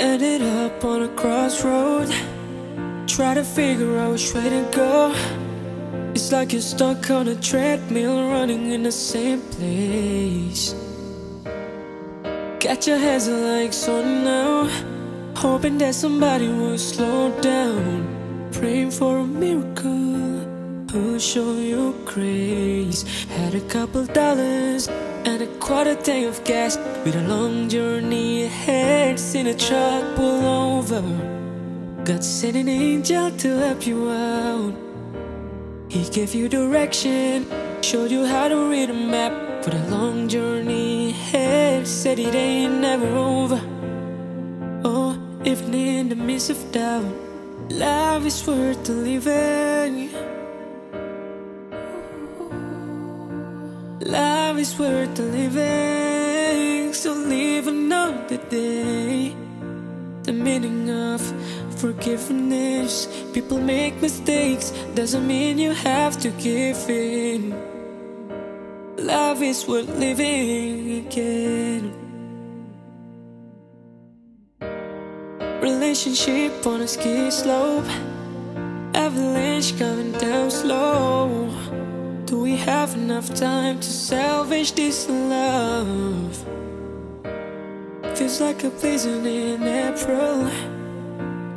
Ended 0.00 0.40
up 0.40 0.82
on 0.82 1.02
a 1.02 1.08
crossroad. 1.08 2.08
Try 3.06 3.34
to 3.34 3.44
figure 3.44 3.98
out 3.98 4.12
which 4.12 4.32
way 4.32 4.48
to 4.48 4.66
go. 4.72 5.14
It's 6.14 6.32
like 6.32 6.54
you're 6.54 6.62
stuck 6.62 7.10
on 7.10 7.28
a 7.28 7.34
treadmill 7.34 8.30
running 8.30 8.72
in 8.72 8.82
the 8.82 8.92
same 8.92 9.42
place. 9.42 10.74
Got 12.60 12.86
your 12.86 12.96
hands 12.96 13.26
and 13.26 13.42
legs 13.42 13.86
on 13.88 14.24
now. 14.24 14.70
Hoping 15.36 15.76
that 15.78 15.94
somebody 15.94 16.48
will 16.48 16.78
slow 16.78 17.38
down. 17.42 18.48
Praying 18.52 18.92
for 18.92 19.18
a 19.18 19.26
miracle. 19.26 20.88
Who'll 20.90 21.18
show 21.18 21.52
you 21.58 21.94
grace? 22.06 23.04
Had 23.28 23.54
a 23.54 23.60
couple 23.68 24.06
dollars 24.06 24.88
and 25.24 25.42
a 25.42 25.46
quarter 25.58 25.94
tank 25.94 26.26
of 26.26 26.42
gas. 26.44 26.76
With 27.04 27.16
a 27.16 27.22
long 27.22 27.68
journey 27.68 28.44
ahead, 28.44 29.18
seen 29.18 29.46
a 29.46 29.54
truck 29.54 30.16
pull 30.16 30.46
over. 30.46 31.02
God 32.04 32.24
sent 32.24 32.56
an 32.56 32.68
angel 32.68 33.30
to 33.30 33.48
help 33.58 33.86
you 33.86 34.10
out. 34.10 34.74
He 35.88 36.08
gave 36.08 36.34
you 36.34 36.48
direction, 36.48 37.46
showed 37.82 38.10
you 38.10 38.24
how 38.24 38.48
to 38.48 38.70
read 38.70 38.90
a 38.90 38.94
map 38.94 39.64
for 39.64 39.70
the 39.70 39.82
long 39.90 40.28
journey 40.28 41.10
ahead. 41.10 41.86
Said 41.86 42.18
it 42.18 42.34
ain't 42.34 42.80
never 42.80 43.06
over. 43.06 43.60
Oh, 44.84 45.18
even 45.44 45.74
in 45.74 46.08
the 46.08 46.16
midst 46.16 46.50
of 46.50 46.72
doubt, 46.72 47.04
life 47.70 48.24
is 48.24 48.46
worth 48.46 48.88
living. 48.88 50.10
Life 54.00 54.39
is 54.58 54.78
worth 54.78 55.18
living, 55.18 56.92
so 56.92 57.12
live 57.12 57.66
another 57.66 58.38
day. 58.48 59.34
The 60.22 60.32
meaning 60.32 60.90
of 60.90 61.20
forgiveness. 61.80 63.08
People 63.32 63.58
make 63.58 64.00
mistakes, 64.00 64.70
doesn't 64.94 65.26
mean 65.26 65.58
you 65.58 65.72
have 65.72 66.18
to 66.20 66.30
give 66.30 66.78
in. 66.88 67.54
Life 68.96 69.42
is 69.42 69.66
worth 69.68 69.88
living 69.98 71.06
again. 71.06 71.92
Relationship 75.60 76.66
on 76.66 76.80
a 76.80 76.88
ski 76.88 77.30
slope, 77.30 77.90
avalanche 78.94 79.78
coming 79.78 79.99
have 82.70 82.94
enough 82.94 83.34
time 83.34 83.80
to 83.80 83.90
salvage 83.90 84.72
this 84.72 85.08
love? 85.08 86.36
Feels 88.14 88.40
like 88.40 88.62
a 88.62 88.70
blizzard 88.70 89.26
in 89.26 89.64
April. 89.64 90.48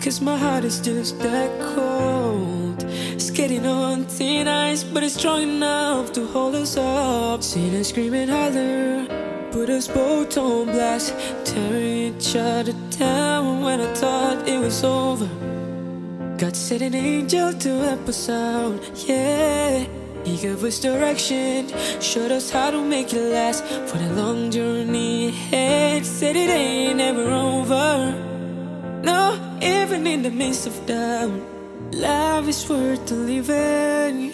Cause 0.02 0.20
my 0.22 0.36
heart 0.36 0.64
is 0.64 0.82
just 0.82 1.20
that 1.20 1.52
cold. 1.76 2.84
It's 3.14 3.30
getting 3.30 3.66
on 3.68 4.06
thin 4.06 4.48
ice, 4.48 4.84
but 4.84 5.04
it's 5.04 5.14
strong 5.14 5.44
enough 5.44 6.12
to 6.14 6.26
hold 6.26 6.56
us 6.56 6.78
up. 6.78 7.44
Seen 7.44 7.76
us 7.76 7.90
screaming 7.90 8.30
holler, 8.30 9.06
put 9.52 9.70
us 9.70 9.88
both 9.88 10.36
on 10.38 10.66
blast, 10.66 11.14
tearing 11.46 12.16
each 12.16 12.36
other 12.36 12.74
down 12.98 13.62
when 13.62 13.80
I 13.82 13.94
thought 13.94 14.48
it 14.48 14.58
was 14.58 14.84
over. 14.84 15.30
God 16.40 16.56
sent 16.56 16.82
an 16.82 16.96
angel 16.96 17.54
to 17.54 17.70
help 17.88 18.10
us 18.10 18.30
out, 18.30 18.82
yeah. 19.08 20.03
He 20.26 20.38
gave 20.38 20.64
us 20.64 20.80
direction, 20.80 21.68
showed 22.00 22.32
us 22.32 22.50
how 22.50 22.72
to 22.72 22.82
make 22.82 23.14
it 23.14 23.32
last 23.34 23.66
for 23.88 23.98
the 23.98 24.10
long 24.14 24.52
journey 24.52 25.28
ahead. 25.28 26.06
Said 26.06 26.36
it 26.36 26.50
ain't 26.50 27.02
ever 27.02 27.30
over. 27.30 28.16
No, 29.04 29.38
even 29.62 30.08
in 30.08 30.24
the 30.24 30.32
midst 30.32 30.66
of 30.66 30.86
doubt, 30.86 31.42
love 31.92 32.48
is 32.48 32.70
worth 32.70 33.12
living. 33.12 34.34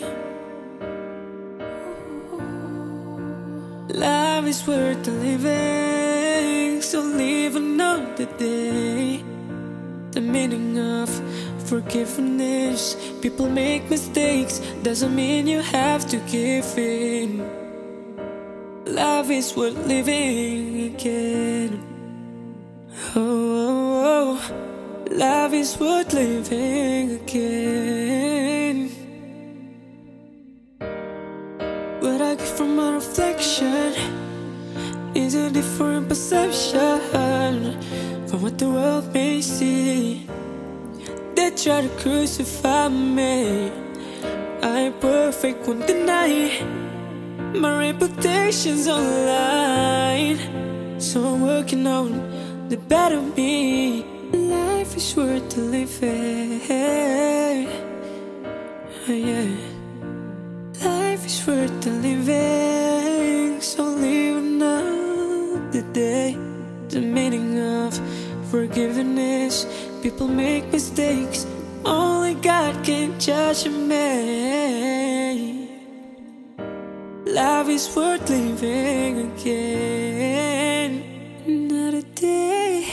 Love 3.90 4.48
is 4.48 4.66
worth 4.68 5.08
living, 5.08 6.82
so 6.82 7.02
live 7.02 7.56
another 7.56 8.26
day. 8.38 9.24
The 10.12 10.22
meaning 10.22 10.78
of 10.78 11.10
forgiveness. 11.70 12.98
People 13.22 13.48
make 13.48 13.88
mistakes, 13.92 14.58
doesn't 14.82 15.16
mean 15.16 15.46
you 15.46 15.62
have 15.62 16.08
to 16.10 16.18
give 16.32 16.66
in. 16.78 17.46
Love 18.86 19.30
is 19.30 19.56
worth 19.56 19.78
living 19.86 20.96
again. 20.96 21.84
Oh, 23.16 23.22
oh, 23.22 24.52
oh. 24.52 25.16
life 25.16 25.54
is 25.54 25.80
worth 25.80 26.12
living 26.14 27.12
again. 27.22 28.90
What 32.02 32.22
I 32.22 32.34
get 32.34 32.48
from 32.58 32.76
my 32.78 32.94
reflection 32.96 33.94
is 35.14 35.36
a 35.36 35.52
different 35.52 36.10
perception 36.10 37.00
from 38.28 38.42
what 38.42 38.58
the 38.58 38.70
world 38.70 39.14
may 39.14 39.42
see. 39.42 40.28
Try 41.64 41.82
to 41.82 41.90
crucify 42.02 42.88
me. 42.88 43.70
I 44.64 44.80
ain't 44.80 45.00
perfect, 45.02 45.68
won't 45.68 45.86
deny. 45.86 46.62
My 47.54 47.78
reputation's 47.78 48.88
online, 48.88 50.40
so 51.02 51.22
I'm 51.22 51.42
working 51.42 51.86
on 51.86 52.70
the 52.70 52.78
better 52.78 53.22
me. 53.22 54.06
Life 54.32 54.96
is 54.96 55.14
worth 55.18 55.58
living. 55.58 56.62
Oh, 59.10 59.12
yeah. 59.12 59.50
Life 60.82 61.26
is 61.26 61.46
worth 61.46 61.86
living, 61.86 62.09
forgiveness. 69.30 69.66
People 70.02 70.28
make 70.28 70.72
mistakes, 70.72 71.46
only 71.86 72.36
God 72.36 72.84
can 72.84 73.20
judge 73.20 73.68
me. 73.68 75.68
Life 77.26 77.70
is 77.70 77.96
worth 77.96 78.30
living 78.30 79.32
again. 79.32 81.04
Another 81.46 82.02
day, 82.16 82.88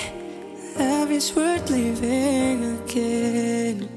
life 0.79 1.11
is 1.11 1.35
worth 1.35 1.71
living 1.71 2.79
again. 2.83 3.96